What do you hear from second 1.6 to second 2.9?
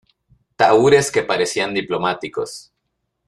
diplomáticos